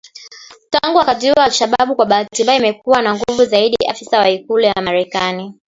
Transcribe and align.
Tangu 0.69 0.97
wakati 0.97 1.29
huo 1.29 1.43
al 1.43 1.51
Shabab 1.51 1.95
kwa 1.95 2.05
bahati 2.05 2.43
mbaya 2.43 2.59
imekuwa 2.59 3.01
na 3.01 3.15
nguvu 3.15 3.45
zaidi 3.45 3.77
afisa 3.89 4.19
wa 4.19 4.29
ikulu 4.29 4.63
ya 4.63 4.73
Marekani 4.81 5.53